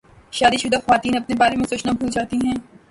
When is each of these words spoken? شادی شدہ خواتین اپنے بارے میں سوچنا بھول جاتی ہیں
شادی 0.33 0.57
شدہ 0.57 0.77
خواتین 0.85 1.17
اپنے 1.17 1.35
بارے 1.35 1.55
میں 1.55 1.65
سوچنا 1.69 1.91
بھول 1.91 2.09
جاتی 2.09 2.37
ہیں 2.45 2.55